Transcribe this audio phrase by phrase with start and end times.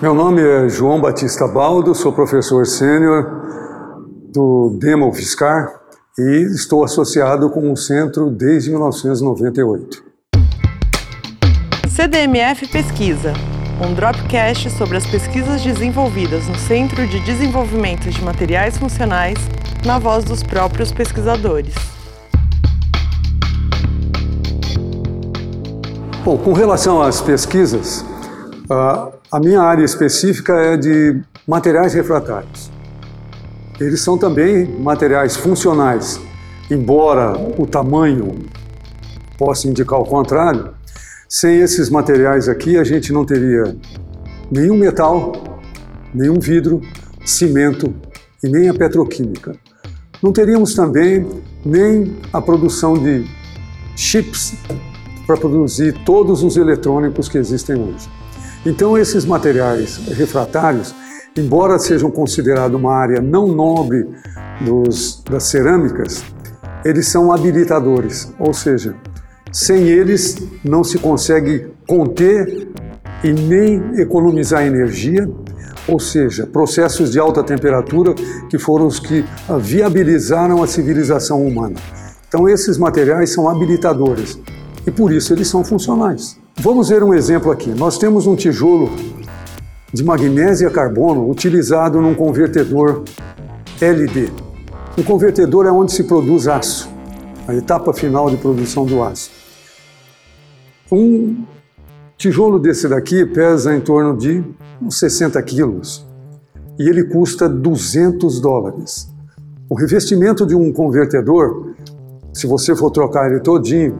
[0.00, 3.26] Meu nome é João Batista Baldo, sou professor sênior
[4.32, 5.74] do Demo Fiscar
[6.16, 10.04] e estou associado com o centro desde 1998.
[11.88, 13.32] CDMF Pesquisa,
[13.84, 19.36] um dropcast sobre as pesquisas desenvolvidas no Centro de Desenvolvimento de Materiais Funcionais,
[19.84, 21.74] na voz dos próprios pesquisadores.
[26.24, 28.04] Bom, com relação às pesquisas,
[29.30, 32.70] a minha área específica é de materiais refratários.
[33.78, 36.18] Eles são também materiais funcionais,
[36.70, 38.46] embora o tamanho
[39.36, 40.70] possa indicar o contrário.
[41.28, 43.76] Sem esses materiais aqui, a gente não teria
[44.50, 45.60] nenhum metal,
[46.14, 46.80] nenhum vidro,
[47.24, 47.94] cimento
[48.42, 49.54] e nem a petroquímica.
[50.22, 51.28] Não teríamos também
[51.64, 53.26] nem a produção de
[53.94, 54.54] chips
[55.26, 58.17] para produzir todos os eletrônicos que existem hoje.
[58.68, 60.94] Então, esses materiais refratários
[61.34, 64.06] embora sejam considerados uma área não nobre
[64.60, 66.22] dos, das cerâmicas,
[66.84, 68.94] eles são habilitadores, ou seja,
[69.50, 72.68] sem eles não se consegue conter
[73.24, 75.26] e nem economizar energia,
[75.86, 78.14] ou seja, processos de alta temperatura
[78.50, 79.24] que foram os que
[79.58, 81.76] viabilizaram a civilização humana.
[82.28, 84.38] Então, esses materiais são habilitadores
[84.86, 86.38] e por isso eles são funcionais.
[86.60, 87.70] Vamos ver um exemplo aqui.
[87.70, 88.90] Nós temos um tijolo
[89.92, 93.04] de magnésio a carbono utilizado num convertedor
[93.80, 94.32] LD.
[94.98, 96.90] Um convertedor é onde se produz aço,
[97.46, 99.30] a etapa final de produção do aço.
[100.90, 101.44] Um
[102.16, 104.42] tijolo desse daqui pesa em torno de
[104.82, 106.04] uns 60 quilos
[106.76, 109.08] e ele custa 200 dólares.
[109.70, 111.74] O revestimento de um convertedor,
[112.32, 113.96] se você for trocar ele todinho,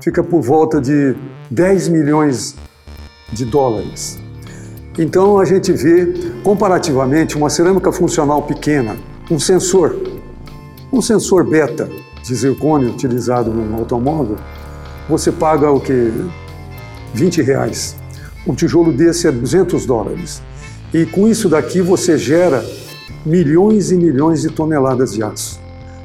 [0.00, 1.16] fica por volta de
[1.50, 2.54] 10 milhões
[3.32, 4.18] de dólares.
[4.98, 8.96] Então a gente vê, comparativamente, uma cerâmica funcional pequena,
[9.30, 9.96] um sensor,
[10.92, 11.88] um sensor beta
[12.22, 14.36] de zircônio utilizado no automóvel,
[15.08, 16.12] você paga o que?
[17.14, 17.96] 20 reais.
[18.46, 20.42] Um tijolo desse é 200 dólares.
[20.92, 22.64] E com isso daqui você gera
[23.24, 25.60] milhões e milhões de toneladas de aço.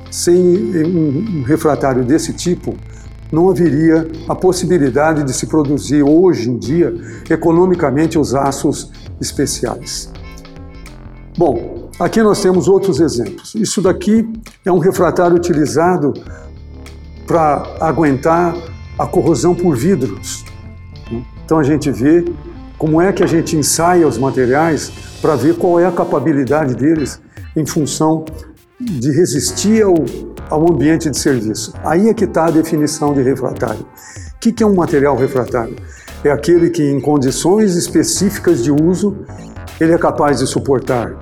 [0.10, 2.76] Sem um refratário desse tipo,
[3.31, 6.94] não haveria a possibilidade de se produzir hoje em dia
[7.30, 10.12] economicamente os aços especiais.
[11.38, 13.56] Bom, aqui nós temos outros exemplos.
[13.56, 14.28] Isso daqui
[14.66, 16.14] é um refratário utilizado
[17.25, 18.53] para aguentar
[19.00, 20.44] a corrosão por vidros.
[21.46, 22.25] Então a gente vê
[22.78, 24.91] como é que a gente ensaia os materiais
[25.22, 27.22] para ver qual é a capacidade deles
[27.56, 28.25] em função
[28.80, 29.94] de resistir ao,
[30.52, 31.74] ao ambiente de serviço.
[31.84, 33.82] Aí é que está a definição de refratário.
[34.36, 35.76] O que, que é um material refratário?
[36.24, 39.18] É aquele que, em condições específicas de uso,
[39.80, 41.16] ele é capaz de suportar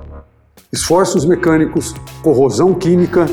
[0.72, 3.26] esforços mecânicos, corrosão química,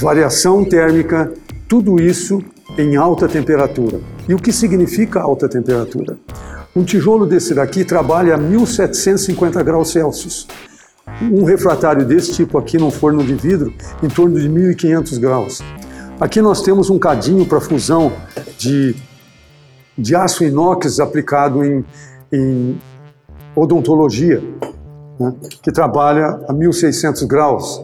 [0.00, 1.32] variação térmica,
[1.68, 2.42] tudo isso
[2.76, 4.00] em alta temperatura.
[4.28, 6.16] E o que significa alta temperatura?
[6.74, 10.46] Um tijolo desse daqui trabalha a 1750 graus Celsius
[11.30, 13.72] um refratário desse tipo aqui num forno de vidro
[14.02, 15.62] em torno de 1500 graus.
[16.20, 18.12] Aqui nós temos um cadinho para fusão
[18.58, 18.94] de,
[19.96, 21.84] de aço inox aplicado em,
[22.32, 22.78] em
[23.54, 24.42] odontologia,
[25.18, 27.82] né, que trabalha a 1600 graus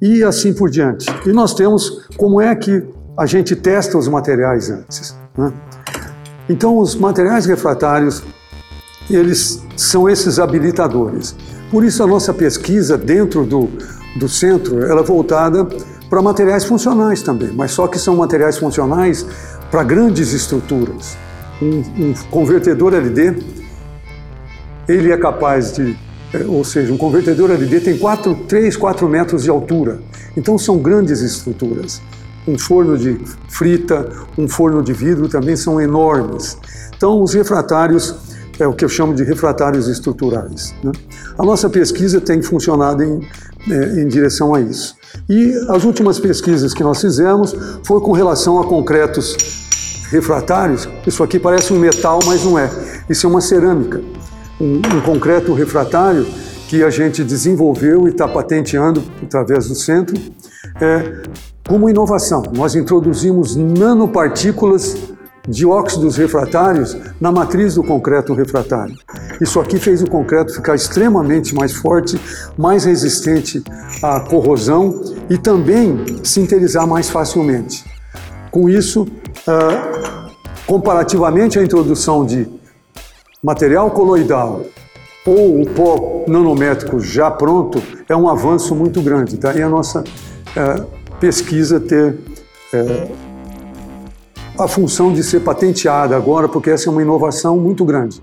[0.00, 1.06] e assim por diante.
[1.26, 2.84] E nós temos como é que
[3.16, 5.16] a gente testa os materiais antes.
[5.36, 5.52] Né?
[6.48, 8.22] Então, os materiais refratários,
[9.08, 11.36] eles são esses habilitadores.
[11.72, 13.70] Por isso a nossa pesquisa dentro do,
[14.14, 15.66] do centro ela é voltada
[16.10, 19.26] para materiais funcionais também, mas só que são materiais funcionais
[19.70, 21.16] para grandes estruturas.
[21.62, 23.42] Um, um, convertedor LD,
[24.86, 25.96] ele é capaz de,
[26.34, 29.98] é, ou seja, um convertedor LD tem 4, 3, 4 metros de altura.
[30.36, 32.02] Então são grandes estruturas.
[32.46, 33.18] Um forno de
[33.48, 36.58] frita, um forno de vidro também são enormes.
[36.94, 38.14] Então os refratários
[38.62, 40.74] é o que eu chamo de refratários estruturais.
[40.82, 40.92] Né?
[41.38, 43.20] A nossa pesquisa tem funcionado em,
[43.70, 44.94] é, em direção a isso.
[45.28, 47.54] E as últimas pesquisas que nós fizemos
[47.84, 49.36] foi com relação a concretos
[50.10, 50.88] refratários.
[51.06, 52.70] Isso aqui parece um metal, mas não é.
[53.08, 54.00] Isso é uma cerâmica,
[54.60, 56.26] um, um concreto refratário
[56.68, 60.18] que a gente desenvolveu e está patenteando através do centro
[60.80, 61.22] é,
[61.66, 62.42] como inovação.
[62.54, 64.96] Nós introduzimos nanopartículas
[65.48, 68.94] de óxidos refratários na matriz do concreto refratário.
[69.40, 72.20] Isso aqui fez o concreto ficar extremamente mais forte,
[72.56, 73.62] mais resistente
[74.02, 77.84] à corrosão e também sinterizar mais facilmente.
[78.50, 80.30] Com isso, uh,
[80.66, 82.48] comparativamente à introdução de
[83.42, 84.62] material coloidal
[85.26, 89.36] ou o pó nanométrico já pronto é um avanço muito grande.
[89.36, 89.66] Daí tá?
[89.66, 90.04] a nossa
[90.56, 90.84] é,
[91.20, 92.18] pesquisa ter
[92.72, 93.08] é,
[94.58, 98.22] a função de ser patenteada agora, porque essa é uma inovação muito grande.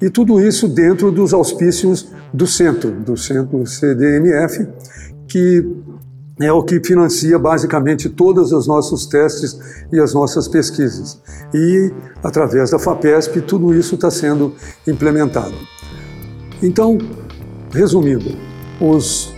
[0.00, 4.66] E tudo isso dentro dos auspícios do centro, do centro CDMF,
[5.26, 5.66] que
[6.38, 9.58] é o que financia basicamente todos os nossos testes
[9.90, 11.18] e as nossas pesquisas.
[11.54, 11.90] E,
[12.22, 14.54] através da FAPESP, tudo isso está sendo
[14.86, 15.54] implementado.
[16.62, 16.98] Então,
[17.70, 18.36] resumindo,
[18.80, 19.34] os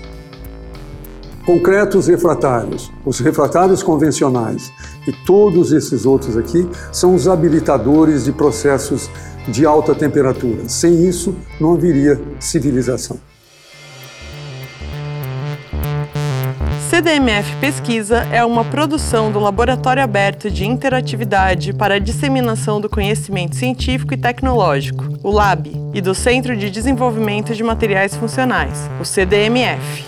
[1.47, 4.73] concretos refratários, os refratários convencionais
[5.09, 9.09] e todos esses outros aqui são os habilitadores de processos
[9.49, 10.69] de alta temperatura.
[10.69, 13.19] Sem isso, não haveria civilização.
[16.91, 23.57] CDMF Pesquisa é uma produção do Laboratório Aberto de Interatividade para a Disseminação do Conhecimento
[23.57, 30.05] Científico e Tecnológico, o LAB, e do Centro de Desenvolvimento de Materiais Funcionais, o CDMF.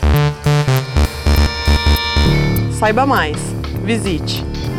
[2.78, 3.36] Saiba mais.
[3.84, 4.49] Visite